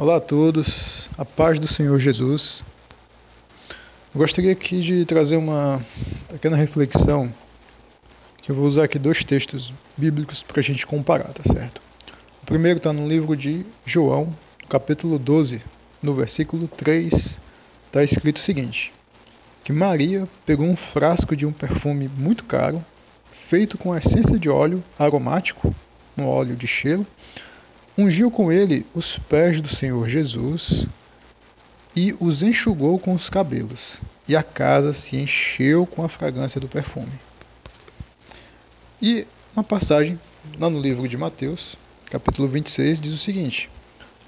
Olá 0.00 0.18
a 0.18 0.20
todos, 0.20 1.10
a 1.18 1.24
paz 1.24 1.58
do 1.58 1.66
Senhor 1.66 1.98
Jesus. 1.98 2.62
Eu 4.14 4.20
gostaria 4.20 4.52
aqui 4.52 4.78
de 4.78 5.04
trazer 5.04 5.36
uma 5.36 5.84
pequena 6.30 6.56
reflexão, 6.56 7.28
que 8.40 8.52
eu 8.52 8.54
vou 8.54 8.64
usar 8.64 8.84
aqui 8.84 8.96
dois 8.96 9.24
textos 9.24 9.74
bíblicos 9.96 10.44
para 10.44 10.60
a 10.60 10.62
gente 10.62 10.86
comparar, 10.86 11.32
tá 11.32 11.42
certo? 11.42 11.82
O 12.44 12.46
primeiro 12.46 12.76
está 12.76 12.92
no 12.92 13.08
livro 13.08 13.36
de 13.36 13.66
João, 13.84 14.32
capítulo 14.68 15.18
12, 15.18 15.60
no 16.00 16.14
versículo 16.14 16.68
3, 16.68 17.40
está 17.86 18.04
escrito 18.04 18.36
o 18.36 18.40
seguinte: 18.40 18.92
que 19.64 19.72
Maria 19.72 20.28
pegou 20.46 20.68
um 20.68 20.76
frasco 20.76 21.34
de 21.34 21.44
um 21.44 21.50
perfume 21.50 22.08
muito 22.16 22.44
caro, 22.44 22.84
feito 23.32 23.76
com 23.76 23.96
essência 23.96 24.38
de 24.38 24.48
óleo 24.48 24.80
aromático, 24.96 25.74
um 26.16 26.24
óleo 26.24 26.54
de 26.54 26.68
cheiro, 26.68 27.04
ungiu 27.98 28.30
com 28.30 28.52
ele 28.52 28.86
os 28.94 29.18
pés 29.18 29.60
do 29.60 29.66
Senhor 29.66 30.08
Jesus 30.08 30.86
e 31.96 32.14
os 32.20 32.44
enxugou 32.44 32.96
com 32.96 33.12
os 33.12 33.28
cabelos, 33.28 34.00
e 34.28 34.36
a 34.36 34.42
casa 34.42 34.92
se 34.92 35.16
encheu 35.16 35.84
com 35.84 36.04
a 36.04 36.08
fragrância 36.08 36.60
do 36.60 36.68
perfume. 36.68 37.10
E 39.02 39.26
uma 39.52 39.64
passagem 39.64 40.18
lá 40.60 40.70
no 40.70 40.80
livro 40.80 41.08
de 41.08 41.16
Mateus, 41.16 41.76
capítulo 42.08 42.46
26, 42.46 43.00
diz 43.00 43.14
o 43.14 43.18
seguinte: 43.18 43.68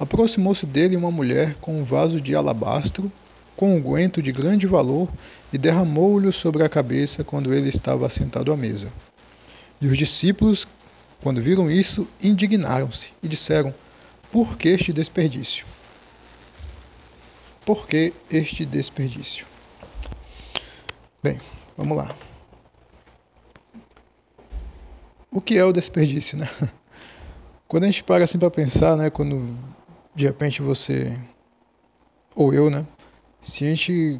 Aproximou-se 0.00 0.66
dele 0.66 0.96
uma 0.96 1.12
mulher 1.12 1.54
com 1.60 1.78
um 1.78 1.84
vaso 1.84 2.20
de 2.20 2.34
alabastro, 2.34 3.10
com 3.56 3.76
um 3.76 3.80
guento 3.80 4.20
de 4.20 4.32
grande 4.32 4.66
valor, 4.66 5.08
e 5.52 5.58
derramou-lhe 5.58 6.32
sobre 6.32 6.64
a 6.64 6.68
cabeça 6.68 7.22
quando 7.22 7.54
ele 7.54 7.68
estava 7.68 8.04
assentado 8.04 8.52
à 8.52 8.56
mesa. 8.56 8.88
E 9.80 9.86
os 9.86 9.96
discípulos, 9.96 10.66
quando 11.22 11.42
viram 11.42 11.70
isso, 11.70 12.08
indignaram-se 12.22 13.12
e 13.22 13.28
disseram: 13.28 13.74
Por 14.32 14.56
que 14.56 14.68
este 14.68 14.92
desperdício? 14.92 15.66
Por 17.64 17.86
que 17.86 18.12
este 18.30 18.64
desperdício? 18.64 19.46
Bem, 21.22 21.38
vamos 21.76 21.96
lá. 21.96 22.14
O 25.30 25.40
que 25.40 25.56
é 25.58 25.64
o 25.64 25.72
desperdício, 25.72 26.38
né? 26.38 26.48
Quando 27.68 27.84
a 27.84 27.86
gente 27.86 28.02
para 28.02 28.24
assim 28.24 28.38
para 28.38 28.50
pensar, 28.50 28.96
né, 28.96 29.10
quando 29.10 29.56
de 30.12 30.26
repente 30.26 30.60
você 30.60 31.16
ou 32.34 32.52
eu, 32.52 32.68
né, 32.68 32.84
se 33.40 33.64
a 33.64 33.68
gente 33.68 34.18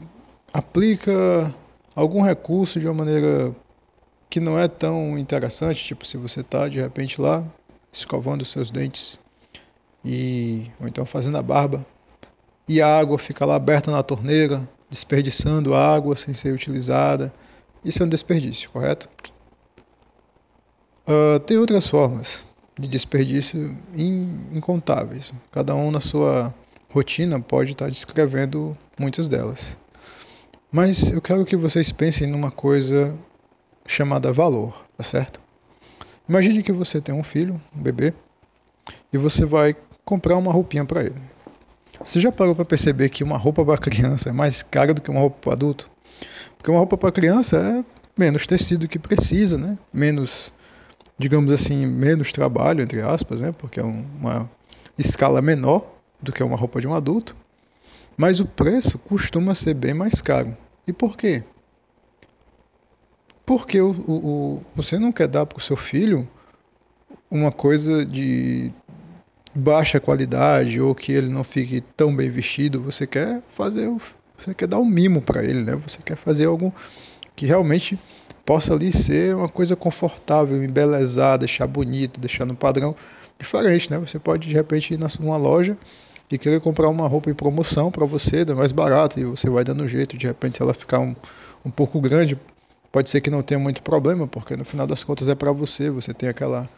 aplica 0.53 1.53
algum 1.97 2.23
recurso 2.23 2.79
de 2.79 2.87
uma 2.87 2.95
maneira 2.95 3.53
que 4.31 4.39
não 4.39 4.56
é 4.56 4.69
tão 4.69 5.19
interessante, 5.19 5.84
tipo 5.84 6.06
se 6.06 6.17
você 6.17 6.41
está 6.41 6.69
de 6.69 6.81
repente 6.81 7.20
lá 7.20 7.45
escovando 7.92 8.42
os 8.42 8.50
seus 8.50 8.70
dentes 8.70 9.19
e 10.05 10.70
ou 10.81 10.86
então 10.86 11.05
fazendo 11.05 11.36
a 11.36 11.42
barba 11.42 11.84
e 12.69 12.81
a 12.81 12.86
água 12.86 13.19
fica 13.19 13.45
lá 13.45 13.56
aberta 13.56 13.91
na 13.91 14.01
torneira, 14.01 14.67
desperdiçando 14.89 15.75
água 15.75 16.14
sem 16.14 16.33
ser 16.33 16.55
utilizada. 16.55 17.33
Isso 17.84 18.01
é 18.01 18.06
um 18.06 18.08
desperdício, 18.08 18.70
correto? 18.70 19.08
Uh, 21.05 21.41
tem 21.41 21.58
outras 21.58 21.89
formas 21.89 22.45
de 22.78 22.86
desperdício 22.86 23.77
incontáveis. 24.55 25.34
Cada 25.51 25.75
um 25.75 25.91
na 25.91 25.98
sua 25.98 26.55
rotina 26.92 27.41
pode 27.41 27.73
estar 27.73 27.89
descrevendo 27.89 28.78
muitas 28.97 29.27
delas. 29.27 29.77
Mas 30.70 31.11
eu 31.11 31.20
quero 31.20 31.45
que 31.45 31.56
vocês 31.56 31.91
pensem 31.91 32.28
numa 32.28 32.53
coisa 32.53 33.19
chamada 33.86 34.33
valor, 34.33 34.86
tá 34.97 35.03
certo? 35.03 35.41
Imagine 36.28 36.62
que 36.62 36.73
você 36.73 37.00
tem 37.00 37.14
um 37.14 37.25
filho, 37.25 37.61
um 37.77 37.83
bebê, 37.83 38.14
e 39.12 39.19
você 39.19 39.45
vai 39.45 39.75
comprar 40.05 40.36
uma 40.36 40.53
roupinha 40.53 40.84
para 40.84 41.03
ele. 41.03 41.20
Você 42.03 42.19
já 42.19 42.33
parou 42.33 42.55
para 42.55 42.64
perceber 42.64 43.08
que 43.11 43.23
uma 43.23 43.36
roupa 43.36 43.64
para 43.64 43.77
criança 43.77 44.31
é 44.31 44.33
mais 44.33 44.62
cara 44.62 44.95
do 44.95 45.03
que 45.03 45.11
uma 45.11 45.20
roupa 45.20 45.39
para 45.41 45.53
adulto? 45.53 45.91
Porque 46.56 46.70
uma 46.70 46.78
roupa 46.78 46.97
para 46.97 47.12
criança 47.12 47.56
é 47.56 47.85
menos 48.18 48.46
tecido 48.46 48.89
que 48.89 48.98
precisa, 48.98 49.58
né? 49.58 49.79
Menos, 49.92 50.52
digamos 51.18 51.52
assim, 51.52 51.86
menos 51.86 52.33
trabalho 52.33 52.83
entre 52.83 53.02
aspas, 53.02 53.41
né? 53.41 53.52
Porque 53.52 53.80
é 53.80 53.83
uma 53.83 54.48
escala 54.98 55.42
menor 55.42 55.85
do 56.20 56.33
que 56.33 56.42
uma 56.42 56.57
roupa 56.57 56.80
de 56.80 56.86
um 56.86 56.95
adulto. 56.95 57.36
Mas 58.17 58.41
o 58.41 58.47
preço 58.47 58.98
costuma 58.98 59.55
ser 59.55 59.74
bem 59.74 59.95
mais 59.95 60.20
caro. 60.20 60.57
E 60.86 60.92
por 60.92 61.17
quê? 61.17 61.42
Porque 63.50 63.80
o, 63.80 63.90
o, 63.90 64.62
você 64.77 64.96
não 64.96 65.11
quer 65.11 65.27
dar 65.27 65.44
para 65.44 65.58
o 65.58 65.61
seu 65.61 65.74
filho 65.77 66.28
uma 67.28 67.50
coisa 67.50 68.06
de 68.06 68.70
baixa 69.52 69.98
qualidade 69.98 70.80
ou 70.80 70.94
que 70.94 71.11
ele 71.11 71.28
não 71.28 71.42
fique 71.42 71.80
tão 71.80 72.14
bem 72.14 72.30
vestido. 72.30 72.80
Você 72.83 73.08
quer 73.08 73.42
fazer, 73.48 73.90
você 74.38 74.55
quer 74.55 74.68
dar 74.68 74.78
um 74.78 74.84
mimo 74.84 75.20
para 75.20 75.42
ele, 75.42 75.64
né? 75.64 75.74
Você 75.74 75.98
quer 76.00 76.14
fazer 76.14 76.44
algo 76.44 76.72
que 77.34 77.44
realmente 77.44 77.98
possa 78.46 78.72
ali 78.72 78.92
ser 78.92 79.34
uma 79.34 79.48
coisa 79.48 79.74
confortável, 79.74 80.62
embelezar, 80.62 81.36
deixar 81.36 81.67
bonito, 81.67 82.20
deixar 82.20 82.44
no 82.44 82.55
padrão 82.55 82.94
diferente, 83.36 83.90
né? 83.90 83.98
Você 83.98 84.20
pode 84.20 84.46
de 84.46 84.55
repente 84.55 84.94
ir 84.94 85.00
numa 85.18 85.36
loja 85.36 85.77
e 86.30 86.38
querer 86.38 86.61
comprar 86.61 86.88
uma 86.88 87.08
roupa 87.08 87.28
em 87.28 87.34
promoção 87.34 87.90
para 87.90 88.06
você, 88.06 88.42
é 88.42 88.55
mais 88.55 88.70
barato 88.70 89.18
e 89.18 89.24
você 89.24 89.50
vai 89.50 89.64
dando 89.64 89.88
jeito, 89.88 90.17
de 90.17 90.28
repente 90.28 90.62
ela 90.62 90.72
ficar 90.72 91.00
um, 91.00 91.17
um 91.64 91.70
pouco 91.72 92.00
grande 92.00 92.38
Pode 92.92 93.08
ser 93.08 93.20
que 93.20 93.30
não 93.30 93.42
tenha 93.42 93.58
muito 93.58 93.83
problema, 93.83 94.27
porque 94.27 94.56
no 94.56 94.64
final 94.64 94.86
das 94.86 95.05
contas 95.05 95.28
é 95.28 95.34
para 95.34 95.52
você, 95.52 95.90
você 95.90 96.12
tem 96.12 96.28
aquela 96.28 96.68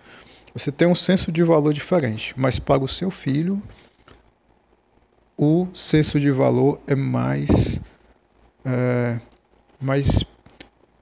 você 0.54 0.70
tem 0.70 0.86
um 0.86 0.94
senso 0.94 1.32
de 1.32 1.42
valor 1.42 1.72
diferente, 1.72 2.34
mas 2.36 2.58
para 2.58 2.82
o 2.82 2.88
seu 2.88 3.10
filho 3.10 3.62
o 5.36 5.66
senso 5.72 6.20
de 6.20 6.30
valor 6.30 6.78
é 6.86 6.94
mais 6.94 7.80
é, 8.64 9.18
mais 9.80 10.24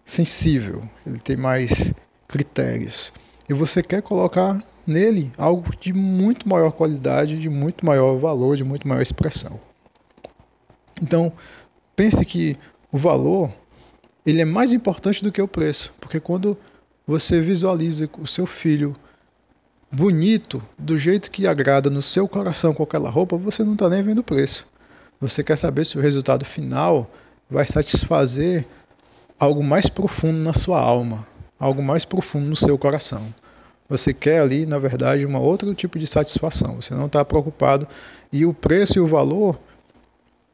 sensível, 0.04 0.88
ele 1.06 1.19
tem 1.19 1.37
mais 1.37 1.93
critérios. 2.28 3.12
E 3.49 3.53
você 3.53 3.82
quer 3.82 4.03
colocar 4.03 4.62
nele 4.87 5.32
algo 5.37 5.76
de 5.76 5.93
muito 5.93 6.49
maior 6.49 6.70
qualidade, 6.72 7.38
de 7.38 7.49
muito 7.49 7.84
maior 7.84 8.16
valor, 8.16 8.56
de 8.56 8.65
muito 8.65 8.87
maior 8.87 9.03
expressão. 9.03 9.59
Então, 11.03 11.32
pense 11.97 12.25
que 12.25 12.56
o 12.93 12.99
valor 12.99 13.50
ele 14.25 14.41
é 14.41 14.44
mais 14.44 14.72
importante 14.72 15.22
do 15.22 15.32
que 15.32 15.41
o 15.41 15.48
preço, 15.48 15.92
porque 16.00 16.20
quando 16.20 16.56
você 17.06 17.41
visualiza 17.41 18.08
o 18.19 18.26
seu 18.26 18.47
filho 18.47 18.94
bonito, 19.91 20.62
do 20.78 20.97
jeito 20.97 21.31
que 21.31 21.47
agrada 21.47 21.91
no 21.91 22.00
seu 22.00 22.28
coração 22.28 22.72
com 22.72 22.82
aquela 22.82 23.10
roupa, 23.10 23.36
você 23.36 23.64
não 23.64 23.72
está 23.72 23.88
nem 23.88 24.03
vendo 24.03 24.19
o 24.19 24.25
preço. 24.25 24.66
Você 25.20 25.42
quer 25.42 25.56
saber 25.56 25.84
se 25.84 25.98
o 25.98 26.00
resultado 26.00 26.44
final 26.44 27.10
vai 27.50 27.66
satisfazer 27.66 28.64
algo 29.38 29.62
mais 29.62 29.88
profundo 29.88 30.38
na 30.38 30.54
sua 30.54 30.81
alma, 30.81 31.26
algo 31.58 31.82
mais 31.82 32.04
profundo 32.04 32.47
no 32.47 32.56
seu 32.56 32.78
coração. 32.78 33.26
Você 33.88 34.14
quer 34.14 34.41
ali, 34.41 34.66
na 34.66 34.78
verdade, 34.78 35.26
um 35.26 35.37
outro 35.37 35.75
tipo 35.75 35.98
de 35.98 36.06
satisfação. 36.06 36.76
Você 36.76 36.94
não 36.94 37.06
está 37.06 37.25
preocupado 37.25 37.88
e 38.32 38.47
o 38.47 38.54
preço 38.54 38.98
e 38.98 39.00
o 39.00 39.06
valor 39.06 39.58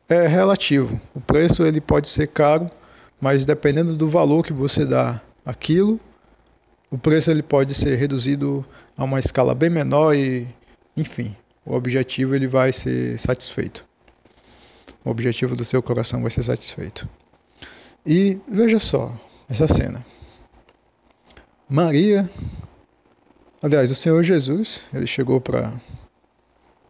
é 0.09 0.27
relativo. 0.27 0.99
O 1.15 1.21
preço 1.21 1.65
ele 1.65 1.81
pode 1.81 2.09
ser 2.09 2.29
caro, 2.29 2.71
mas 3.21 3.47
dependendo 3.47 3.97
do 3.97 4.09
valor 4.09 4.45
que 4.45 4.53
você 4.53 4.85
dá 4.85 5.21
aquilo, 5.45 5.99
o 6.91 6.99
preço 6.99 7.31
ele 7.31 7.43
pode 7.43 7.75
ser 7.75 7.97
reduzido 7.97 8.65
a 8.97 9.05
uma 9.05 9.19
escala 9.19 9.55
bem 9.55 9.71
menor 9.71 10.15
e, 10.15 10.47
enfim, 10.97 11.35
o 11.65 11.75
objetivo 11.75 12.35
ele 12.35 12.47
vai 12.47 12.73
ser 12.73 13.19
satisfeito. 13.19 13.85
O 15.05 15.11
objetivo 15.11 15.57
do 15.57 15.65
seu 15.65 15.83
coração 15.83 16.23
vai 16.23 16.31
ser 16.31 16.43
satisfeito. 16.43 17.09
E 18.05 18.39
veja 18.49 18.79
só 18.79 19.13
essa 19.49 19.67
cena. 19.67 20.05
Maria, 21.69 22.31
aliás, 23.61 23.91
o 23.91 23.95
Senhor 23.95 24.23
Jesus, 24.23 24.89
ele 24.95 25.07
chegou 25.07 25.41
para 25.41 25.73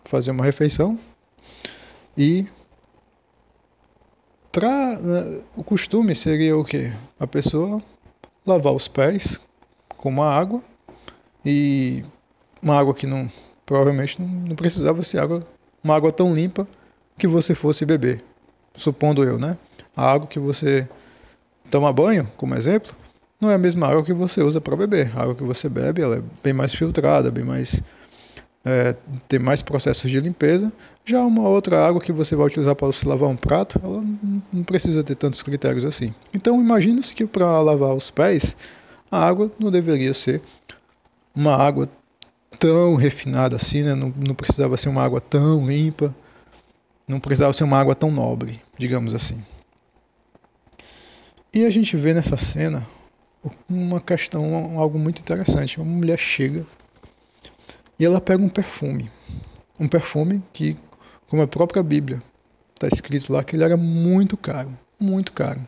fazer 0.04 0.31
uma 0.31 0.44
refeição 0.44 0.99
e 2.17 2.46
Pra, 4.56 4.99
né, 4.99 5.43
o 5.55 5.62
costume 5.62 6.14
seria 6.14 6.56
o 6.56 6.64
que? 6.64 6.91
A 7.20 7.26
pessoa 7.26 7.82
lavar 8.47 8.73
os 8.73 8.88
pés 8.88 9.38
com 9.99 10.08
uma 10.08 10.31
água 10.31 10.62
e 11.44 12.03
uma 12.62 12.75
água 12.75 12.94
que 12.94 13.06
não 13.06 13.29
provavelmente 13.67 14.19
não, 14.19 14.26
não 14.26 14.56
precisava 14.56 15.03
ser 15.03 15.19
água, 15.19 15.47
uma 15.85 15.94
água 15.94 16.11
tão 16.11 16.35
limpa 16.35 16.67
que 17.19 17.26
você 17.26 17.55
fosse 17.55 17.85
beber, 17.85 18.25
supondo 18.73 19.23
eu, 19.23 19.38
né? 19.38 19.58
A 19.94 20.11
água 20.11 20.26
que 20.26 20.38
você 20.38 20.88
toma 21.70 21.93
banho, 21.93 22.26
como 22.38 22.55
exemplo, 22.55 22.97
não 23.38 23.50
é 23.50 23.56
a 23.56 23.58
mesma 23.58 23.87
água 23.87 24.03
que 24.03 24.14
você 24.14 24.41
usa 24.43 24.58
para 24.58 24.75
beber. 24.75 25.12
A 25.14 25.20
água 25.20 25.35
que 25.35 25.44
você 25.44 25.69
bebe, 25.69 26.00
ela 26.00 26.17
é 26.17 26.23
bem 26.43 26.55
mais 26.55 26.75
filtrada, 26.75 27.31
bem 27.31 27.44
mais 27.44 27.82
é, 28.67 28.97
ter 29.29 29.39
mais 29.39 29.63
processos 29.63 30.11
de 30.11 30.19
limpeza. 30.19 30.73
Já 31.05 31.25
uma 31.25 31.49
outra 31.49 31.87
água 31.87 32.01
que 32.01 32.13
você 32.13 32.35
vai 32.35 32.49
utilizar 32.49 32.75
para 32.75 32.91
se 32.91 33.07
lavar 33.07 33.29
um 33.29 33.37
prato, 33.37 33.81
ela 33.83 34.03
não 34.53 34.65
precisa 34.65 35.05
ter 35.05 35.15
tantos 35.15 35.41
critérios 35.41 35.85
assim. 35.85 36.13
Então 36.35 36.61
imagina-se 36.61 37.15
que 37.15 37.25
para 37.25 37.61
lavar 37.61 37.95
os 37.95 38.11
pés, 38.11 38.57
a 39.09 39.25
água 39.25 39.49
não 39.61 39.71
deveria 39.71 40.13
ser 40.13 40.43
uma 41.33 41.55
água 41.55 41.89
tão 42.59 42.97
refinada 42.97 43.55
assim, 43.55 43.85
né? 43.85 43.95
Não, 43.95 44.13
não 44.17 44.35
precisava 44.35 44.77
ser 44.77 44.89
uma 44.89 45.05
água 45.05 45.21
tão 45.21 45.65
limpa, 45.65 46.13
não 47.07 47.21
precisava 47.21 47.53
ser 47.53 47.63
uma 47.63 47.79
água 47.79 47.95
tão 47.95 48.11
nobre, 48.11 48.61
digamos 48.77 49.15
assim. 49.15 49.41
E 51.55 51.65
a 51.65 51.71
gente 51.71 51.97
vê 51.97 52.13
nessa 52.13 52.37
cena 52.37 52.85
uma 53.69 54.01
questão, 54.01 54.77
algo 54.77 54.99
muito 54.99 55.21
interessante. 55.21 55.81
Uma 55.81 55.87
mulher 55.87 56.19
chega 56.19 56.67
e 57.98 58.04
ela 58.04 58.20
pega 58.20 58.43
um 58.43 58.48
perfume. 58.48 59.10
Um 59.78 59.88
perfume 59.88 60.43
que, 60.52 60.76
como 61.28 61.43
a 61.43 61.46
própria 61.46 61.82
Bíblia 61.82 62.22
está 62.75 62.88
escrito 62.88 63.32
lá, 63.32 63.43
que 63.43 63.56
ele 63.56 63.64
era 63.64 63.76
muito 63.76 64.37
caro, 64.37 64.70
muito 64.98 65.32
caro. 65.32 65.66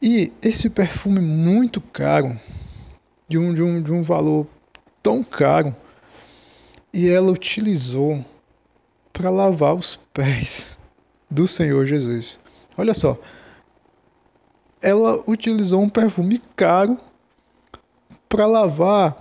E 0.00 0.32
esse 0.42 0.68
perfume 0.68 1.20
muito 1.20 1.80
caro, 1.80 2.38
de 3.28 3.38
um, 3.38 3.54
de 3.54 3.62
um, 3.62 3.82
de 3.82 3.92
um 3.92 4.02
valor 4.02 4.46
tão 5.02 5.22
caro, 5.22 5.74
e 6.92 7.08
ela 7.08 7.32
utilizou 7.32 8.24
para 9.12 9.30
lavar 9.30 9.74
os 9.74 9.96
pés 9.96 10.78
do 11.30 11.46
Senhor 11.48 11.86
Jesus. 11.86 12.38
Olha 12.76 12.94
só, 12.94 13.18
ela 14.80 15.22
utilizou 15.26 15.80
um 15.80 15.88
perfume 15.88 16.40
caro 16.54 16.98
para 18.28 18.46
lavar 18.46 19.16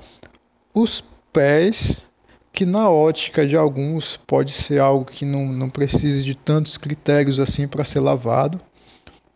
os 0.74 1.04
pés, 1.34 2.10
que 2.54 2.66
na 2.66 2.90
ótica 2.90 3.46
de 3.46 3.58
alguns 3.58 4.16
pode 4.16 4.54
ser 4.54 4.80
algo 4.80 5.04
que 5.04 5.26
não, 5.26 5.48
não 5.48 5.70
precise 5.70 6.24
de 6.24 6.36
tantos 6.36 6.78
critérios 6.78 7.40
assim 7.40 7.68
para 7.68 7.84
ser 7.84 8.00
lavado, 8.00 8.62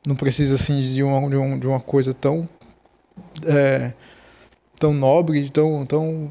não 0.05 0.15
precisa 0.15 0.55
assim 0.55 0.81
de 0.81 1.01
uma, 1.01 1.29
de 1.29 1.35
uma, 1.35 1.57
de 1.57 1.67
uma 1.67 1.79
coisa 1.79 2.13
tão 2.13 2.47
é, 3.45 3.91
tão 4.79 4.93
nobre, 4.93 5.49
tão, 5.49 5.85
tão 5.85 6.29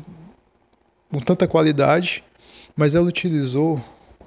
com 1.11 1.21
tanta 1.21 1.49
qualidade, 1.49 2.23
mas 2.77 2.95
ela 2.95 3.07
utilizou 3.07 3.81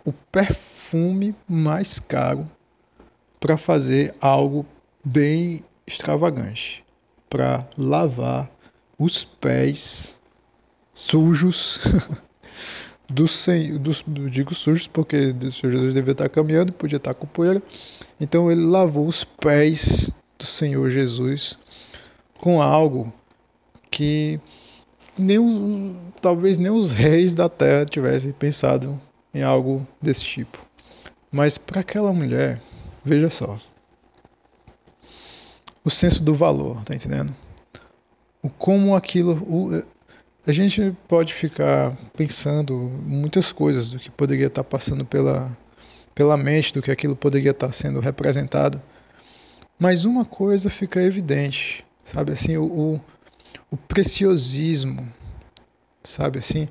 o 0.03 0.12
perfume 0.12 1.36
mais 1.47 2.00
caro 2.00 2.50
para 3.39 3.56
fazer 3.56 4.13
algo 4.19 4.65
bem 5.03 5.63
extravagante, 5.88 6.83
para 7.30 7.65
lavar 7.77 8.50
os 8.97 9.24
pés 9.24 10.19
sujos 11.00 11.80
do 13.10 13.25
Senhor, 13.25 13.80
dos, 13.80 14.04
digo 14.06 14.54
sujos 14.54 14.86
porque 14.86 15.34
o 15.42 15.51
Senhor 15.51 15.72
Jesus 15.72 15.94
devia 15.94 16.12
estar 16.12 16.28
caminhando, 16.28 16.74
podia 16.74 16.98
estar 16.98 17.13
com 17.13 17.25
poeira, 17.25 17.63
então 18.19 18.51
ele 18.51 18.66
lavou 18.66 19.07
os 19.07 19.24
pés 19.24 20.12
do 20.38 20.46
Senhor 20.46 20.90
Jesus 20.90 21.57
com 22.40 22.62
algo 22.62 23.12
que 23.90 24.40
nem, 25.18 25.96
talvez 26.22 26.57
nem 26.57 26.69
os 26.69 26.92
reis 26.92 27.34
da 27.34 27.48
terra 27.48 27.86
tivessem 27.86 28.34
pensado 28.34 29.00
em 29.34 29.42
algo 29.42 29.88
desse 30.01 30.24
tipo. 30.24 30.60
Mas 31.31 31.57
para 31.57 31.80
aquela 31.80 32.12
mulher, 32.12 32.60
veja 33.06 33.30
só, 33.30 33.57
o 35.84 35.90
senso 35.90 36.24
do 36.24 36.34
valor, 36.34 36.84
tá 36.84 36.94
entendendo? 36.94 37.34
O 38.44 38.50
como 38.50 38.96
aquilo, 38.96 39.36
o, 39.44 39.84
a 40.45 40.51
gente 40.51 40.95
pode 41.07 41.33
ficar 41.33 41.95
pensando 42.15 42.74
muitas 43.03 43.51
coisas 43.51 43.91
do 43.91 44.00
que 44.00 44.09
poderia 44.09 44.47
estar 44.47 44.63
passando 44.63 45.06
pela 45.06 45.56
pela 46.19 46.36
mente 46.36 46.74
do 46.74 46.81
que 46.81 46.91
aquilo 46.91 47.15
poderia 47.15 47.51
estar 47.51 47.71
sendo 47.71 48.01
representado. 48.01 48.81
Mas 49.80 50.03
uma 50.03 50.25
coisa 50.25 50.69
fica 50.69 51.01
evidente, 51.01 51.86
sabe 52.03 52.33
assim, 52.33 52.57
o, 52.57 52.65
o, 52.65 53.01
o 53.71 53.77
preciosismo, 53.77 55.07
sabe 56.03 56.39
assim, 56.39 56.68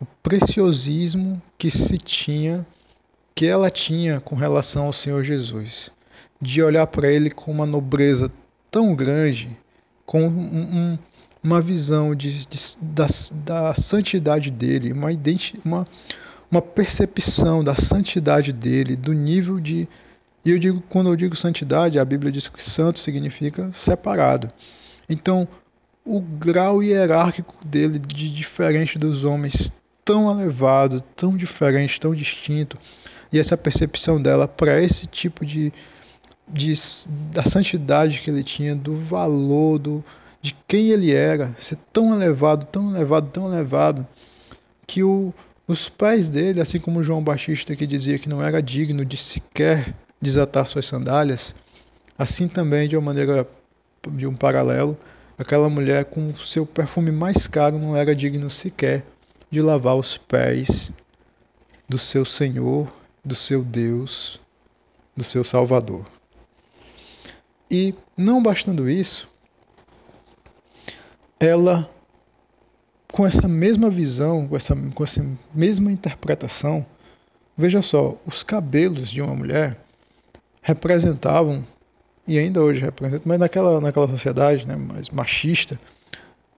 o 0.00 0.04
preciosismo 0.20 1.40
que 1.56 1.70
se 1.70 1.96
tinha, 1.96 2.66
que 3.36 3.46
ela 3.46 3.70
tinha 3.70 4.18
com 4.18 4.34
relação 4.34 4.86
ao 4.86 4.92
Senhor 4.92 5.22
Jesus, 5.22 5.92
de 6.42 6.60
olhar 6.60 6.88
para 6.88 7.08
ele 7.08 7.30
com 7.30 7.52
uma 7.52 7.66
nobreza 7.66 8.32
tão 8.68 8.96
grande, 8.96 9.56
com 10.04 10.26
um, 10.26 10.58
um, 10.58 10.98
uma 11.42 11.60
visão 11.60 12.14
de, 12.14 12.46
de, 12.46 12.58
da, 12.80 13.06
da 13.44 13.74
santidade 13.74 14.50
dele, 14.50 14.92
uma, 14.92 15.08
uma, 15.64 15.86
uma 16.50 16.62
percepção 16.62 17.62
da 17.62 17.74
santidade 17.74 18.52
dele, 18.52 18.96
do 18.96 19.12
nível 19.12 19.60
de. 19.60 19.88
E 20.44 20.50
eu 20.50 20.58
digo, 20.58 20.82
quando 20.88 21.10
eu 21.10 21.16
digo 21.16 21.36
santidade, 21.36 21.98
a 21.98 22.04
Bíblia 22.04 22.32
diz 22.32 22.48
que 22.48 22.62
santo 22.62 22.98
significa 22.98 23.70
separado. 23.72 24.50
Então, 25.08 25.46
o 26.04 26.20
grau 26.20 26.82
hierárquico 26.82 27.54
dele 27.64 27.98
de 27.98 28.34
diferente 28.34 28.98
dos 28.98 29.24
homens 29.24 29.70
tão 30.04 30.30
elevado, 30.30 31.02
tão 31.14 31.36
diferente, 31.36 32.00
tão 32.00 32.14
distinto, 32.14 32.78
e 33.30 33.38
essa 33.38 33.58
percepção 33.58 34.20
dela 34.20 34.48
para 34.48 34.82
esse 34.82 35.06
tipo 35.06 35.44
de, 35.44 35.70
de 36.48 36.72
da 37.30 37.44
santidade 37.44 38.20
que 38.20 38.30
ele 38.30 38.42
tinha, 38.42 38.74
do 38.74 38.94
valor, 38.94 39.78
do, 39.78 40.04
de 40.40 40.56
quem 40.66 40.90
ele 40.90 41.12
era, 41.14 41.54
ser 41.58 41.76
tão 41.92 42.14
elevado, 42.14 42.66
tão 42.66 42.94
elevado, 42.94 43.30
tão 43.30 43.52
elevado, 43.52 44.06
que 44.86 45.02
o, 45.02 45.32
os 45.66 45.88
pais 45.88 46.30
dele, 46.30 46.60
assim 46.60 46.78
como 46.78 47.02
João 47.02 47.22
Batista 47.22 47.74
que 47.74 47.86
dizia 47.86 48.18
que 48.18 48.28
não 48.28 48.42
era 48.42 48.62
digno 48.62 49.04
de 49.04 49.16
sequer 49.16 49.94
desatar 50.20 50.66
suas 50.66 50.86
sandálias, 50.86 51.54
assim 52.16 52.48
também 52.48 52.88
de 52.88 52.96
uma 52.96 53.06
maneira 53.06 53.46
de 54.12 54.26
um 54.26 54.34
paralelo, 54.34 54.96
Aquela 55.38 55.70
mulher 55.70 56.04
com 56.06 56.34
seu 56.34 56.66
perfume 56.66 57.12
mais 57.12 57.46
caro 57.46 57.78
não 57.78 57.96
era 57.96 58.12
digno 58.12 58.50
sequer 58.50 59.04
de 59.48 59.62
lavar 59.62 59.94
os 59.94 60.18
pés 60.18 60.90
do 61.88 61.96
seu 61.96 62.24
Senhor, 62.24 62.92
do 63.24 63.36
seu 63.36 63.62
Deus, 63.62 64.40
do 65.16 65.22
seu 65.22 65.44
Salvador. 65.44 66.04
E 67.70 67.94
não 68.16 68.42
bastando 68.42 68.90
isso, 68.90 69.30
ela, 71.40 71.88
com 73.12 73.26
essa 73.26 73.46
mesma 73.48 73.88
visão, 73.90 74.48
com 74.48 74.56
essa, 74.56 74.76
com 74.94 75.04
essa 75.04 75.24
mesma 75.54 75.90
interpretação, 75.92 76.84
veja 77.56 77.82
só, 77.82 78.16
os 78.26 78.42
cabelos 78.42 79.10
de 79.10 79.22
uma 79.22 79.34
mulher 79.34 79.78
representavam 80.62 81.64
e 82.26 82.38
ainda 82.38 82.60
hoje 82.62 82.80
representa, 82.80 83.22
mas 83.24 83.38
naquela, 83.38 83.80
naquela 83.80 84.06
sociedade 84.06 84.66
né, 84.66 84.76
mais 84.76 85.08
machista, 85.08 85.80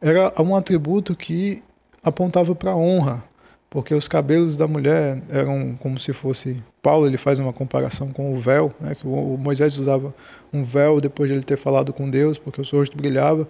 era 0.01 0.33
um 0.43 0.57
atributo 0.57 1.15
que 1.15 1.63
apontava 2.03 2.55
para 2.55 2.73
a 2.73 2.77
honra, 2.77 3.23
porque 3.71 3.95
os 3.95 4.09
cabelos 4.09 4.57
da 4.57 4.67
mulher 4.67 5.23
eram 5.31 5.77
como 5.79 5.97
se 5.97 6.13
fosse. 6.13 6.61
Paulo 6.83 7.07
ele 7.07 7.17
faz 7.17 7.39
uma 7.39 7.53
comparação 7.53 8.09
com 8.09 8.35
o 8.35 8.37
véu, 8.41 8.73
né, 8.81 8.97
que 8.97 9.07
o 9.07 9.37
Moisés 9.39 9.79
usava 9.79 10.13
um 10.53 10.65
véu 10.65 11.01
depois 11.01 11.31
de 11.31 11.37
ele 11.37 11.45
ter 11.45 11.57
falado 11.57 11.93
com 11.93 12.11
Deus, 12.11 12.37
porque 12.37 12.61
o 12.61 12.65
seu 12.65 12.81
rosto 12.81 12.97
brilhava, 12.97 13.47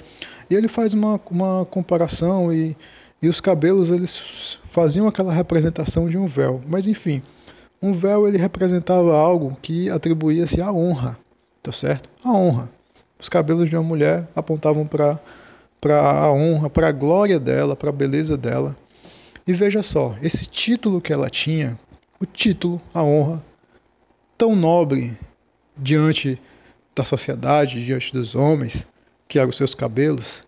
e 0.50 0.54
ele 0.54 0.68
faz 0.68 0.92
uma, 0.92 1.18
uma 1.30 1.64
comparação 1.64 2.52
e, 2.52 2.76
e 3.22 3.28
os 3.28 3.40
cabelos 3.40 3.90
eles 3.90 4.60
faziam 4.62 5.08
aquela 5.08 5.32
representação 5.32 6.06
de 6.06 6.18
um 6.18 6.26
véu, 6.26 6.60
mas 6.68 6.86
enfim, 6.86 7.22
um 7.80 7.94
véu 7.94 8.28
ele 8.28 8.36
representava 8.36 9.16
algo 9.16 9.56
que 9.62 9.88
atribuía-se 9.88 10.60
à 10.60 10.70
honra, 10.70 11.16
tá 11.62 11.72
certo? 11.72 12.10
A 12.22 12.30
honra. 12.30 12.68
Os 13.18 13.28
cabelos 13.28 13.70
de 13.70 13.76
uma 13.76 13.82
mulher 13.82 14.28
apontavam 14.36 14.86
para 14.86 15.18
para 15.80 15.98
a 15.98 16.30
honra, 16.30 16.68
para 16.68 16.88
a 16.88 16.92
glória 16.92 17.40
dela, 17.40 17.74
para 17.74 17.88
a 17.88 17.92
beleza 17.92 18.36
dela. 18.36 18.76
E 19.50 19.52
veja 19.52 19.82
só, 19.82 20.16
esse 20.22 20.46
título 20.46 21.00
que 21.00 21.12
ela 21.12 21.28
tinha, 21.28 21.76
o 22.20 22.24
título, 22.24 22.80
a 22.94 23.02
honra, 23.02 23.44
tão 24.38 24.54
nobre 24.54 25.18
diante 25.76 26.40
da 26.94 27.02
sociedade, 27.02 27.84
diante 27.84 28.12
dos 28.12 28.36
homens, 28.36 28.86
que 29.26 29.40
eram 29.40 29.50
os 29.50 29.56
seus 29.56 29.74
cabelos, 29.74 30.46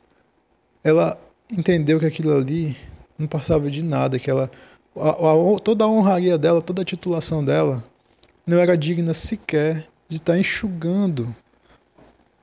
ela 0.85 1.19
entendeu 1.51 1.99
que 1.99 2.07
aquilo 2.07 2.33
ali 2.33 2.77
não 3.19 3.27
passava 3.27 3.69
de 3.69 3.83
nada, 3.83 4.21
que 4.21 4.31
ela 4.31 4.49
a, 4.95 5.09
a, 5.11 5.61
toda 5.61 5.83
a 5.83 5.89
honraria 5.89 6.39
dela, 6.39 6.63
toda 6.63 6.83
a 6.83 6.85
titulação 6.85 7.45
dela 7.45 7.83
não 8.47 8.59
era 8.59 8.79
digna 8.79 9.13
sequer 9.13 9.85
de 10.09 10.19
estar 10.19 10.39
enxugando 10.39 11.35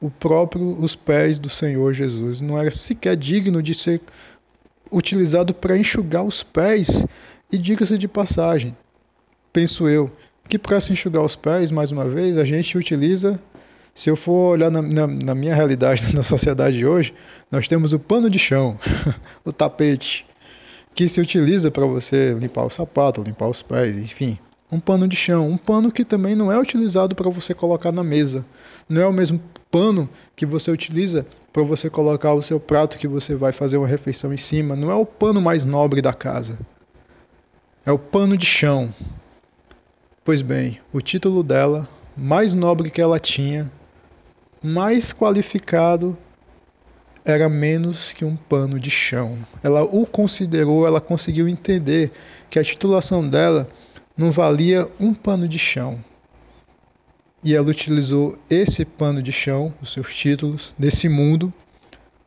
o 0.02 0.12
próprio 0.12 0.78
os 0.78 0.94
pés 0.94 1.40
do 1.40 1.48
Senhor 1.48 1.94
Jesus. 1.94 2.42
Não 2.42 2.58
era 2.58 2.70
sequer 2.70 3.16
digno 3.16 3.64
de 3.64 3.74
ser 3.74 4.02
utilizado 4.92 5.54
para 5.54 5.78
enxugar 5.78 6.24
os 6.24 6.44
pés. 6.44 7.06
E 7.52 7.58
diga-se 7.58 7.98
de 7.98 8.08
passagem, 8.08 8.78
penso 9.52 9.90
eu, 9.90 10.12
que 10.48 10.60
para 10.60 10.80
se 10.80 10.94
enxugar 10.94 11.24
os 11.24 11.36
pés, 11.36 11.72
mais 11.72 11.92
uma 11.92 12.06
vez, 12.06 12.38
a 12.38 12.46
gente 12.46 12.78
utiliza, 12.78 13.40
se 13.94 14.10
eu 14.10 14.16
for 14.16 14.52
olhar 14.52 14.70
na, 14.70 14.82
na, 14.82 15.08
na 15.08 15.36
minha 15.36 15.56
realidade, 15.56 16.04
na 16.16 16.22
sociedade 16.22 16.78
de 16.78 16.86
hoje, 16.86 17.14
nós 17.52 17.68
temos 17.68 17.92
o 17.92 18.00
pano 18.00 18.30
de 18.30 18.38
chão, 18.38 18.78
o 19.44 19.52
tapete, 19.52 20.28
que 20.94 21.08
se 21.08 21.20
utiliza 21.20 21.72
para 21.72 21.86
você 21.86 22.34
limpar 22.34 22.66
o 22.66 22.70
sapato, 22.70 23.24
limpar 23.24 23.48
os 23.48 23.64
pés, 23.64 23.98
enfim 23.98 24.38
um 24.72 24.80
pano 24.80 25.08
de 25.08 25.16
chão, 25.16 25.50
um 25.50 25.58
pano 25.58 25.92
que 25.92 26.06
também 26.06 26.36
não 26.36 26.52
é 26.52 26.60
utilizado 26.60 27.16
para 27.16 27.30
você 27.30 27.54
colocar 27.54 27.92
na 27.92 28.04
mesa. 28.04 28.46
Não 28.88 29.02
é 29.02 29.08
o 29.08 29.14
mesmo 29.14 29.42
pano 29.72 30.10
que 30.36 30.46
você 30.46 30.72
utiliza 30.72 31.26
para 31.54 31.64
você 31.64 31.90
colocar 31.90 32.34
o 32.34 32.42
seu 32.42 32.60
prato 32.60 32.98
que 32.98 33.08
você 33.08 33.36
vai 33.36 33.52
fazer 33.52 33.78
uma 33.78 33.88
refeição 33.88 34.34
em 34.34 34.38
cima. 34.38 34.76
Não 34.76 34.92
é 34.92 34.96
o 34.96 35.06
pano 35.06 35.42
mais 35.42 35.64
nobre 35.64 36.02
da 36.02 36.14
casa. 36.14 36.58
É 37.86 37.92
o 37.92 38.00
pano 38.00 38.38
de 38.38 38.46
chão. 38.46 38.94
Pois 40.24 40.42
bem, 40.42 40.80
o 40.94 41.02
título 41.02 41.44
dela, 41.44 41.88
mais 42.16 42.54
nobre 42.54 42.92
que 42.92 43.02
ela 43.02 43.20
tinha, 43.20 43.72
mais 44.62 45.14
qualificado, 45.14 46.18
era 47.24 47.50
menos 47.50 48.12
que 48.12 48.26
um 48.26 48.36
pano 48.36 48.80
de 48.80 48.90
chão. 48.90 49.38
Ela 49.64 49.84
o 49.84 50.06
considerou, 50.06 50.86
ela 50.86 51.02
conseguiu 51.02 51.48
entender 51.48 52.12
que 52.50 52.60
a 52.60 52.64
titulação 52.64 53.28
dela 53.28 53.68
não 54.18 54.32
valia 54.32 54.90
um 55.00 55.14
pano 55.14 55.48
de 55.48 55.58
chão 55.58 56.00
e 57.44 57.56
ela 57.56 57.70
utilizou 57.70 58.38
esse 58.50 58.84
pano 58.84 59.22
de 59.22 59.32
chão, 59.32 59.74
os 59.82 59.94
seus 59.94 60.14
títulos, 60.16 60.76
nesse 60.78 61.08
mundo, 61.08 61.54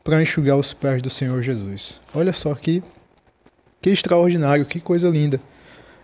para 0.03 0.21
enxugar 0.23 0.57
os 0.57 0.73
pés 0.73 1.03
do 1.03 1.11
Senhor 1.11 1.43
Jesus. 1.43 2.01
Olha 2.15 2.33
só 2.33 2.55
que, 2.55 2.83
que 3.81 3.91
extraordinário, 3.91 4.67
que 4.67 4.81
coisa 4.81 5.09
linda. 5.09 5.41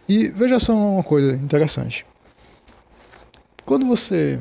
E 0.08 0.28
veja 0.28 0.58
só 0.58 0.74
uma 0.74 1.02
coisa 1.02 1.32
interessante. 1.34 2.06
Quando 3.64 3.86
você 3.86 4.40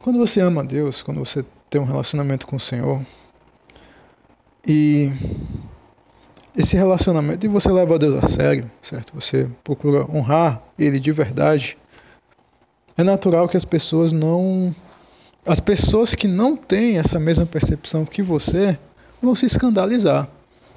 quando 0.00 0.18
você 0.18 0.40
ama 0.40 0.60
a 0.60 0.64
Deus, 0.64 1.00
quando 1.00 1.18
você 1.18 1.44
tem 1.70 1.80
um 1.80 1.86
relacionamento 1.86 2.46
com 2.46 2.56
o 2.56 2.60
Senhor, 2.60 3.00
e 4.66 5.10
esse 6.54 6.76
relacionamento, 6.76 7.46
e 7.46 7.48
você 7.48 7.70
leva 7.70 7.94
a 7.94 7.98
Deus 7.98 8.14
a 8.14 8.28
sério, 8.28 8.70
certo? 8.82 9.14
Você 9.14 9.48
procura 9.62 10.04
honrar 10.10 10.62
Ele 10.78 11.00
de 11.00 11.10
verdade, 11.10 11.78
é 12.96 13.02
natural 13.02 13.48
que 13.48 13.56
as 13.56 13.64
pessoas 13.64 14.12
não. 14.12 14.74
As 15.46 15.60
pessoas 15.60 16.14
que 16.14 16.26
não 16.26 16.56
têm 16.56 16.98
essa 16.98 17.20
mesma 17.20 17.44
percepção 17.44 18.06
que 18.06 18.22
você 18.22 18.78
vão 19.20 19.34
se 19.34 19.44
escandalizar, 19.44 20.28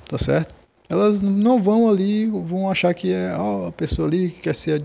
tá 0.09 0.17
certo? 0.17 0.53
Elas 0.89 1.21
não 1.21 1.59
vão 1.59 1.89
ali, 1.89 2.29
vão 2.29 2.69
achar 2.69 2.93
que 2.93 3.13
é 3.13 3.36
ó, 3.38 3.67
a 3.67 3.71
pessoa 3.71 4.07
ali 4.07 4.29
que 4.29 4.41
quer 4.41 4.55
ser 4.55 4.83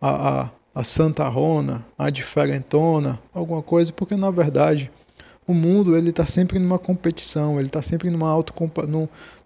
a, 0.00 0.42
a, 0.42 0.50
a 0.74 0.84
santa 0.84 1.26
rona, 1.28 1.84
a 1.96 2.10
diferentona, 2.10 3.18
alguma 3.32 3.62
coisa, 3.62 3.92
porque 3.92 4.16
na 4.16 4.30
verdade 4.30 4.90
o 5.46 5.54
mundo 5.54 5.96
ele 5.96 6.10
está 6.10 6.26
sempre 6.26 6.58
numa 6.58 6.78
competição, 6.78 7.58
ele 7.58 7.68
está 7.68 7.80
sempre 7.80 8.10
numa, 8.10 8.28
auto, 8.28 8.52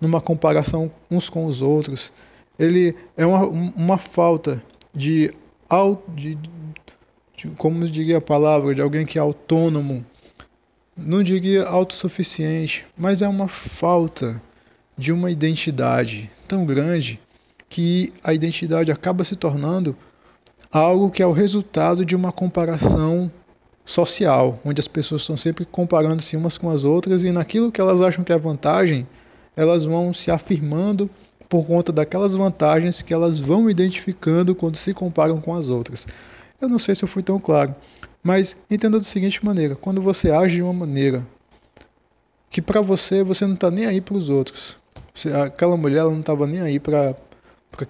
numa 0.01 0.21
comparação 0.21 0.91
uns 1.11 1.29
com 1.29 1.47
os 1.47 1.61
outros. 1.61 2.13
Ele 2.59 2.97
é 3.17 3.27
uma, 3.27 3.47
uma 3.47 3.99
falta 3.99 4.63
de, 4.95 5.35
de, 6.15 6.39
como 7.57 7.87
diria 7.87 8.19
a 8.19 8.21
palavra, 8.21 8.75
de 8.75 8.83
alguém 8.83 9.07
que 9.07 9.19
é 9.19 9.21
autônomo, 9.21 10.05
não 10.97 11.23
diria 11.23 11.65
autossuficiente, 11.65 12.87
mas 12.97 13.23
é 13.23 13.29
uma 13.29 13.49
falta 13.49 14.41
de 14.97 15.13
uma 15.13 15.31
identidade 15.31 16.31
tão 16.47 16.67
grande 16.67 17.19
que 17.69 18.13
a 18.23 18.35
identidade 18.35 18.93
acaba 18.93 19.25
se 19.25 19.37
tornando 19.37 19.97
algo 20.71 21.11
que 21.11 21.23
é 21.23 21.27
o 21.27 21.33
resultado 21.33 22.05
de 22.05 22.15
uma 22.15 22.31
comparação 22.33 23.31
social, 23.85 24.61
onde 24.65 24.81
as 24.81 24.89
pessoas 24.89 25.23
estão 25.23 25.37
sempre 25.37 25.65
comparando-se 25.65 26.37
umas 26.37 26.59
com 26.59 26.71
as 26.71 26.85
outras 26.85 27.23
e 27.23 27.33
naquilo 27.33 27.73
que 27.73 27.81
elas 27.81 28.01
acham 28.01 28.23
que 28.23 28.33
é 28.33 28.39
vantagem, 28.39 29.07
elas 29.57 29.85
vão 29.85 30.13
se 30.13 30.31
afirmando 30.31 31.11
por 31.49 31.67
conta 31.67 31.93
daquelas 31.93 32.35
vantagens 32.35 33.03
que 33.03 33.13
elas 33.13 33.41
vão 33.41 33.69
identificando 33.69 34.55
quando 34.55 34.77
se 34.77 34.95
comparam 34.95 35.41
com 35.41 35.55
as 35.55 35.69
outras. 35.69 36.07
Eu 36.61 36.69
não 36.69 36.79
sei 36.79 36.95
se 36.95 37.03
eu 37.03 37.09
fui 37.09 37.23
tão 37.23 37.39
claro, 37.39 37.75
mas 38.23 38.57
entenda 38.71 38.99
da 38.99 39.05
seguinte 39.05 39.45
maneira: 39.45 39.75
quando 39.75 40.03
você 40.03 40.31
age 40.31 40.57
de 40.57 40.63
uma 40.63 40.73
maneira 40.75 41.27
que 42.51 42.61
para 42.61 42.81
você 42.81 43.23
você 43.23 43.47
não 43.47 43.55
está 43.55 43.71
nem 43.71 43.87
aí 43.87 44.01
para 44.01 44.17
os 44.17 44.29
outros, 44.29 44.77
aquela 45.45 45.77
mulher 45.77 46.01
ela 46.01 46.11
não 46.11 46.21
estava 46.21 46.47
nem 46.47 46.61
aí 46.61 46.79
para 46.79 47.15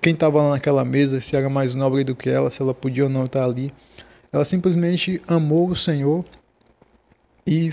quem 0.00 0.12
estava 0.12 0.40
lá 0.40 0.50
naquela 0.50 0.84
mesa, 0.84 1.20
se 1.20 1.34
era 1.34 1.50
mais 1.50 1.74
nobre 1.74 2.04
do 2.04 2.14
que 2.14 2.30
ela, 2.30 2.50
se 2.50 2.62
ela 2.62 2.72
podia 2.72 3.04
ou 3.04 3.10
não 3.10 3.24
estar 3.24 3.44
ali. 3.44 3.72
Ela 4.32 4.44
simplesmente 4.44 5.20
amou 5.26 5.68
o 5.68 5.74
Senhor 5.74 6.24
e 7.44 7.72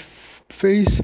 fez 0.50 1.04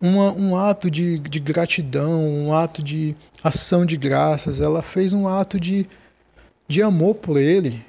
uma, 0.00 0.32
um 0.32 0.56
ato 0.56 0.90
de, 0.90 1.18
de 1.20 1.38
gratidão, 1.38 2.26
um 2.26 2.52
ato 2.52 2.82
de 2.82 3.14
ação 3.44 3.86
de 3.86 3.96
graças. 3.96 4.60
Ela 4.60 4.82
fez 4.82 5.12
um 5.12 5.28
ato 5.28 5.60
de, 5.60 5.86
de 6.66 6.82
amor 6.82 7.14
por 7.16 7.36
Ele 7.36 7.84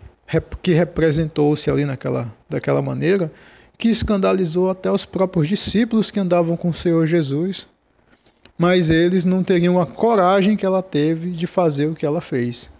que 0.61 0.73
representou-se 0.73 1.69
ali 1.69 1.85
naquela, 1.85 2.31
daquela 2.47 2.81
maneira, 2.81 3.31
que 3.77 3.89
escandalizou 3.89 4.69
até 4.69 4.91
os 4.91 5.05
próprios 5.05 5.47
discípulos 5.47 6.11
que 6.11 6.19
andavam 6.19 6.55
com 6.55 6.69
o 6.69 6.73
Senhor 6.73 7.05
Jesus, 7.07 7.67
mas 8.57 8.89
eles 8.89 9.25
não 9.25 9.43
teriam 9.43 9.79
a 9.79 9.85
coragem 9.85 10.57
que 10.57 10.65
ela 10.65 10.83
teve 10.83 11.31
de 11.31 11.47
fazer 11.47 11.87
o 11.87 11.95
que 11.95 12.05
ela 12.05 12.19
fez. 12.19 12.71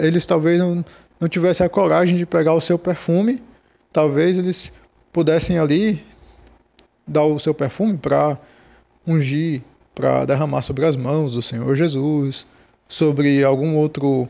Eles 0.00 0.24
talvez 0.24 0.60
não, 0.60 0.84
não 1.18 1.28
tivessem 1.28 1.66
a 1.66 1.68
coragem 1.68 2.16
de 2.16 2.24
pegar 2.24 2.54
o 2.54 2.60
seu 2.60 2.78
perfume, 2.78 3.42
talvez 3.92 4.38
eles 4.38 4.72
pudessem 5.12 5.58
ali 5.58 6.02
dar 7.06 7.24
o 7.24 7.38
seu 7.38 7.52
perfume 7.52 7.98
para 7.98 8.38
ungir, 9.06 9.62
para 9.94 10.24
derramar 10.24 10.62
sobre 10.62 10.86
as 10.86 10.94
mãos 10.94 11.34
do 11.34 11.42
Senhor 11.42 11.74
Jesus, 11.74 12.46
sobre 12.88 13.42
algum 13.42 13.74
outro 13.74 14.28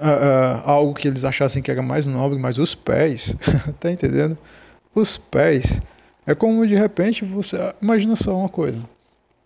uh, 0.00 0.64
uh, 0.64 0.68
algo 0.68 0.94
que 0.94 1.06
eles 1.06 1.24
achassem 1.24 1.62
que 1.62 1.70
era 1.70 1.82
mais 1.82 2.06
nobre, 2.06 2.38
mas 2.38 2.58
os 2.58 2.74
pés, 2.74 3.36
tá 3.78 3.90
entendendo? 3.90 4.36
Os 4.94 5.18
pés. 5.18 5.80
É 6.26 6.34
como 6.34 6.66
de 6.66 6.74
repente 6.74 7.24
você. 7.24 7.56
Imagina 7.80 8.16
só 8.16 8.36
uma 8.36 8.48
coisa. 8.48 8.78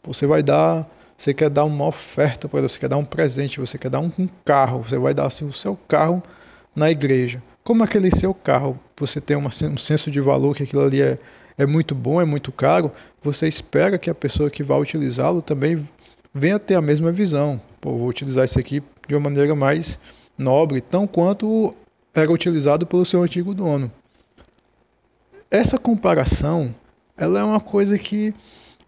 Você 0.05 0.27
vai 0.27 0.43
dar. 0.43 0.89
Você 1.17 1.33
quer 1.33 1.49
dar 1.49 1.65
uma 1.65 1.87
oferta 1.87 2.49
para 2.49 2.61
você 2.63 2.79
quer 2.79 2.89
dar 2.89 2.97
um 2.97 3.05
presente, 3.05 3.61
você 3.61 3.79
quer 3.79 3.89
dar 3.89 4.01
um, 4.01 4.11
um 4.19 4.29
carro, 4.45 4.83
você 4.83 4.99
vai 4.99 5.15
dar 5.15 5.27
assim, 5.27 5.45
o 5.45 5.53
seu 5.53 5.77
carro 5.89 6.23
na 6.75 6.91
igreja. 6.91 7.41
Como 7.63 7.85
aquele 7.85 8.11
seu 8.11 8.35
carro, 8.35 8.75
você 8.99 9.21
tem 9.21 9.37
uma, 9.37 9.49
um 9.49 9.77
senso 9.77 10.11
de 10.11 10.21
valor 10.21 10.57
que 10.57 10.65
aquilo 10.65 10.83
ali 10.83 11.01
é, 11.01 11.17
é 11.57 11.65
muito 11.65 11.95
bom, 11.95 12.21
é 12.21 12.25
muito 12.25 12.51
caro, 12.51 12.91
você 13.23 13.47
espera 13.47 13.97
que 13.97 14.11
a 14.11 14.15
pessoa 14.15 14.51
que 14.51 14.65
vai 14.65 14.79
utilizá-lo 14.81 15.41
também 15.41 15.81
venha 16.35 16.59
ter 16.59 16.75
a 16.75 16.83
mesma 16.83 17.13
visão. 17.13 17.63
Pô, 17.81 17.97
vou 17.97 18.09
utilizar 18.09 18.45
isso 18.45 18.59
aqui 18.59 18.83
de 19.07 19.15
uma 19.15 19.21
maneira 19.21 19.55
mais 19.55 20.01
nobre, 20.37 20.81
tão 20.81 21.07
quanto 21.07 21.75
era 22.15 22.31
utilizado 22.31 22.87
pelo 22.87 23.05
seu 23.05 23.23
antigo 23.23 23.55
dono. 23.55 23.91
Essa 25.51 25.79
comparação, 25.79 26.75
ela 27.17 27.41
é 27.41 27.45
uma 27.45 27.61
coisa 27.61 27.99
que 27.99 28.35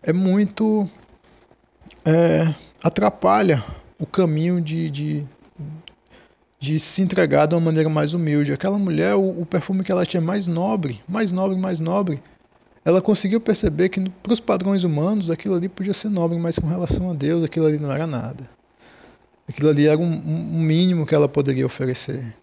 é 0.02 0.12
muito 0.12 0.88
é, 2.04 2.52
atrapalha 2.82 3.62
o 3.98 4.06
caminho 4.06 4.60
de, 4.60 4.90
de, 4.90 5.26
de, 6.58 6.78
se 6.78 7.02
entregar 7.02 7.46
de 7.46 7.54
uma 7.54 7.60
maneira 7.60 7.88
mais 7.88 8.14
humilde. 8.14 8.52
Aquela 8.52 8.78
mulher, 8.78 9.14
o, 9.14 9.40
o 9.40 9.46
perfume 9.46 9.82
que 9.82 9.92
ela 9.92 10.06
tinha 10.06 10.20
mais 10.20 10.46
nobre, 10.46 11.00
mais 11.08 11.32
nobre, 11.32 11.56
mais 11.56 11.80
nobre, 11.80 12.22
ela 12.84 13.02
conseguiu 13.02 13.40
perceber 13.40 13.88
que 13.88 14.08
para 14.08 14.32
os 14.32 14.40
padrões 14.40 14.84
humanos 14.84 15.30
aquilo 15.30 15.56
ali 15.56 15.68
podia 15.68 15.92
ser 15.92 16.08
nobre, 16.08 16.38
mas 16.38 16.58
com 16.58 16.68
relação 16.68 17.10
a 17.10 17.14
Deus 17.14 17.42
aquilo 17.42 17.66
ali 17.66 17.78
não 17.78 17.90
era 17.90 18.06
nada. 18.06 18.55
Aquilo 19.48 19.68
ali 19.68 19.86
era 19.86 19.98
um, 19.98 20.04
um 20.04 20.60
mínimo 20.60 21.06
que 21.06 21.14
ela 21.14 21.28
poderia 21.28 21.64
oferecer. 21.64 22.34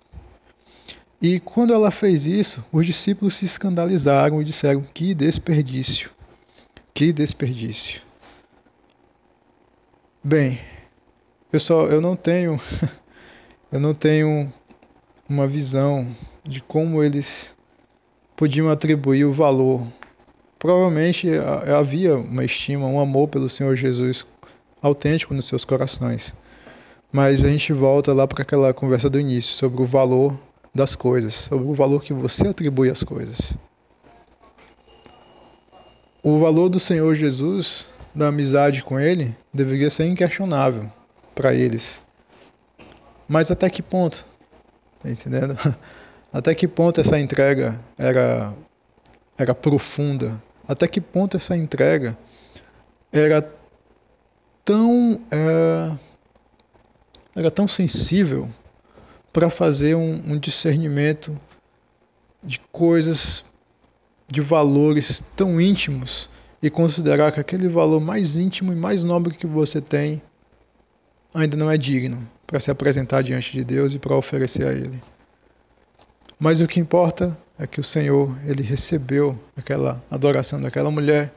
E 1.21 1.39
quando 1.39 1.73
ela 1.73 1.89
fez 1.89 2.25
isso, 2.25 2.63
os 2.71 2.85
discípulos 2.85 3.35
se 3.35 3.45
escandalizaram 3.45 4.41
e 4.41 4.45
disseram: 4.45 4.81
Que 4.93 5.13
desperdício! 5.13 6.09
Que 6.93 7.13
desperdício! 7.13 8.01
Bem, 10.23 10.59
eu 11.51 11.59
só 11.59 11.87
eu 11.87 11.99
não 11.99 12.15
tenho 12.15 12.59
eu 13.71 13.79
não 13.79 13.93
tenho 13.93 14.51
uma 15.27 15.47
visão 15.47 16.07
de 16.43 16.61
como 16.61 17.03
eles 17.03 17.55
podiam 18.35 18.69
atribuir 18.69 19.25
o 19.25 19.33
valor. 19.33 19.85
Provavelmente 20.59 21.27
havia 21.77 22.17
uma 22.17 22.43
estima, 22.43 22.85
um 22.85 22.99
amor 22.99 23.27
pelo 23.27 23.49
Senhor 23.49 23.75
Jesus 23.75 24.25
autêntico 24.81 25.33
nos 25.33 25.45
seus 25.45 25.63
corações. 25.63 26.33
Mas 27.13 27.45
a 27.45 27.47
gente 27.47 27.71
volta 27.71 28.11
lá 28.11 28.27
para 28.27 28.41
aquela 28.41 28.73
conversa 28.73 29.07
do 29.07 29.19
início 29.19 29.53
sobre 29.53 29.83
o 29.83 29.85
valor 29.85 30.35
das 30.73 30.95
coisas, 30.95 31.35
sobre 31.35 31.67
o 31.67 31.73
valor 31.75 32.01
que 32.01 32.11
você 32.11 32.47
atribui 32.47 32.89
às 32.89 33.03
coisas. 33.03 33.55
O 36.23 36.39
valor 36.39 36.69
do 36.69 36.79
Senhor 36.79 37.13
Jesus, 37.13 37.87
da 38.15 38.29
amizade 38.29 38.83
com 38.83 38.99
Ele, 38.99 39.37
deveria 39.53 39.91
ser 39.91 40.07
inquestionável 40.07 40.91
para 41.35 41.53
eles. 41.53 42.01
Mas 43.27 43.51
até 43.51 43.69
que 43.69 43.83
ponto? 43.83 44.25
Tá 44.99 45.09
entendendo? 45.09 45.55
Até 46.33 46.55
que 46.55 46.67
ponto 46.67 46.99
essa 46.99 47.19
entrega 47.19 47.79
era, 47.95 48.51
era 49.37 49.53
profunda? 49.53 50.41
Até 50.67 50.87
que 50.87 50.99
ponto 50.99 51.37
essa 51.37 51.55
entrega 51.55 52.17
era 53.11 53.47
tão. 54.65 55.21
É, 55.29 55.91
era 57.35 57.49
tão 57.49 57.67
sensível 57.67 58.49
para 59.31 59.49
fazer 59.49 59.95
um, 59.95 60.33
um, 60.33 60.37
discernimento 60.37 61.39
de 62.43 62.59
coisas 62.71 63.43
de 64.27 64.41
valores 64.41 65.23
tão 65.35 65.59
íntimos 65.59 66.29
e 66.61 66.69
considerar 66.69 67.31
que 67.31 67.39
aquele 67.39 67.67
valor 67.67 67.99
mais 67.99 68.35
íntimo 68.35 68.71
e 68.71 68.75
mais 68.75 69.03
nobre 69.03 69.35
que 69.35 69.47
você 69.47 69.81
tem 69.81 70.21
ainda 71.33 71.57
não 71.57 71.69
é 71.69 71.77
digno 71.77 72.27
para 72.45 72.59
se 72.59 72.69
apresentar 72.69 73.23
diante 73.23 73.51
de 73.51 73.63
Deus 73.63 73.93
e 73.93 73.99
para 73.99 74.15
oferecer 74.15 74.67
a 74.67 74.71
Ele. 74.71 75.01
Mas 76.39 76.61
o 76.61 76.67
que 76.67 76.79
importa 76.79 77.35
é 77.57 77.65
que 77.65 77.79
o 77.79 77.83
Senhor, 77.83 78.37
ele 78.45 78.61
recebeu 78.61 79.39
aquela 79.55 80.03
adoração 80.09 80.61
daquela 80.61 80.91
mulher 80.91 81.33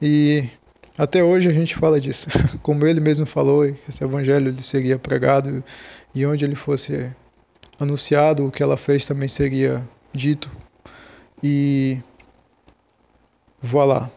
e 0.00 0.48
até 1.00 1.24
hoje 1.24 1.48
a 1.48 1.52
gente 1.52 1.74
fala 1.76 1.98
disso. 1.98 2.28
Como 2.60 2.86
ele 2.86 3.00
mesmo 3.00 3.24
falou, 3.24 3.64
que 3.72 3.88
esse 3.88 4.04
evangelho 4.04 4.50
lhe 4.50 4.62
seria 4.62 4.98
pregado 4.98 5.64
e 6.14 6.26
onde 6.26 6.44
ele 6.44 6.54
fosse 6.54 7.10
anunciado, 7.78 8.46
o 8.46 8.50
que 8.50 8.62
ela 8.62 8.76
fez 8.76 9.06
também 9.06 9.26
seria 9.26 9.82
dito. 10.12 10.50
E 11.42 11.98
voilà. 13.62 14.10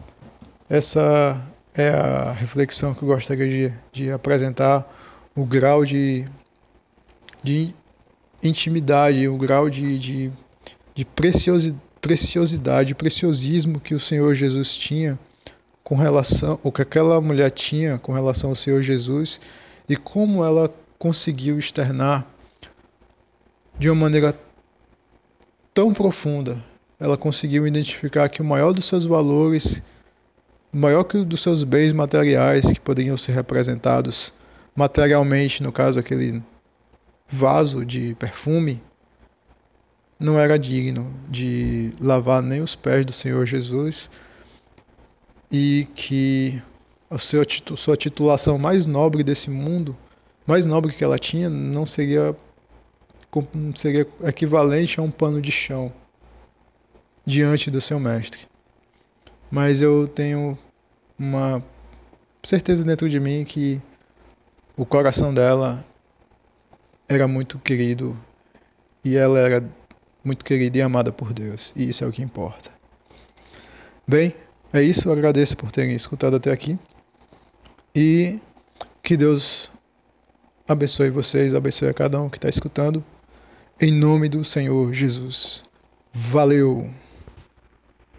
Essa 0.70 1.42
é 1.74 1.88
a 1.88 2.34
reflexão 2.34 2.94
que 2.94 3.02
eu 3.02 3.08
gostaria 3.08 3.48
de, 3.48 3.74
de 3.94 4.12
apresentar, 4.12 4.86
o 5.34 5.46
grau 5.46 5.86
de, 5.86 6.28
de 7.42 7.74
intimidade, 8.44 9.26
o 9.30 9.38
grau 9.38 9.70
de, 9.70 9.98
de, 9.98 10.32
de 10.94 11.06
preciosidade, 11.06 12.94
preciosismo 12.94 13.80
que 13.80 13.96
o 13.96 14.00
Senhor 14.02 14.34
Jesus 14.36 14.76
tinha 14.76 15.18
com 15.84 15.96
relação, 15.96 16.60
o 16.64 16.72
que 16.72 16.82
aquela 16.82 17.20
mulher 17.20 17.52
tinha 17.52 17.98
com 17.98 18.14
relação 18.14 18.52
ao 18.52 18.56
Senhor 18.56 18.82
Jesus 18.82 19.42
e 19.88 19.96
como 19.96 20.44
ela 20.44 20.74
conseguiu 20.98 21.60
externar 21.60 22.26
de 23.78 23.90
uma 23.90 24.02
maneira 24.02 24.34
tão 25.74 25.94
profunda. 25.94 26.58
Ela 27.00 27.18
conseguiu 27.18 27.68
identificar 27.68 28.30
que 28.30 28.42
o 28.42 28.46
maior 28.46 28.72
dos 28.72 28.86
seus 28.86 29.06
valores, 29.06 29.84
maior 30.72 31.04
que 31.04 31.18
o 31.18 31.26
dos 31.26 31.42
seus 31.42 31.66
bens 31.66 31.92
materiais 31.92 32.66
que 32.66 32.80
poderiam 32.80 33.18
ser 33.18 33.34
representados 33.34 34.34
materialmente, 34.74 35.62
no 35.62 35.72
caso 35.72 36.00
aquele 36.00 36.42
vaso 37.28 37.86
de 37.86 38.16
perfume, 38.16 38.82
não 40.18 40.40
era 40.40 40.58
digno 40.58 41.12
de 41.28 41.94
lavar 42.00 42.42
nem 42.42 42.62
os 42.62 42.76
pés 42.76 43.06
do 43.06 43.12
Senhor 43.12 43.46
Jesus 43.46 44.10
e 45.54 45.88
que 45.94 46.60
a 47.12 47.18
sua, 47.20 47.44
sua 47.76 47.96
titulação 47.96 48.58
mais 48.58 48.88
nobre 48.88 49.24
desse 49.24 49.52
mundo, 49.52 49.96
mais 50.48 50.66
nobre 50.66 50.92
que 50.92 51.04
ela 51.04 51.20
tinha, 51.20 51.48
não 51.48 51.86
seria, 51.86 52.36
seria 53.76 54.08
equivalente 54.24 55.00
a 55.00 55.04
um 55.04 55.12
pano 55.12 55.40
de 55.40 55.52
chão 55.52 55.94
diante 57.24 57.70
do 57.70 57.80
seu 57.80 58.00
mestre. 58.00 58.48
Mas 59.52 59.80
eu 59.80 60.08
tenho 60.08 60.58
uma 61.20 61.64
certeza 62.42 62.84
dentro 62.84 63.08
de 63.08 63.20
mim 63.20 63.44
que 63.44 63.80
o 64.76 64.88
coração 64.88 65.32
dela 65.32 65.86
era 67.08 67.28
muito 67.28 67.60
querido 67.60 68.18
e 69.06 69.16
ela 69.16 69.38
era 69.38 69.64
muito 70.24 70.44
querida 70.44 70.80
e 70.80 70.82
amada 70.82 71.12
por 71.12 71.32
Deus, 71.32 71.72
e 71.76 71.90
isso 71.90 72.04
é 72.04 72.08
o 72.08 72.12
que 72.12 72.24
importa. 72.24 72.72
Bem, 74.08 74.34
é 74.74 74.82
isso, 74.82 75.12
agradeço 75.12 75.56
por 75.56 75.72
terem 75.72 75.96
escutado 75.96 76.36
até 76.36 76.52
aqui. 76.52 76.78
E 77.96 78.40
que 79.04 79.16
Deus 79.16 79.72
abençoe 80.68 81.10
vocês, 81.10 81.54
abençoe 81.54 81.90
a 81.90 81.94
cada 81.94 82.20
um 82.20 82.30
que 82.30 82.38
está 82.38 82.50
escutando. 82.50 83.04
Em 83.80 83.92
nome 83.92 84.28
do 84.30 84.44
Senhor 84.44 84.92
Jesus. 84.92 85.62
Valeu! 86.12 87.03